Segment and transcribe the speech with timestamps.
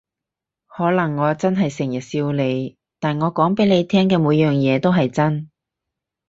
[0.65, 5.51] 可能我真係成日笑你，但我講畀你聽嘅每樣嘢都係真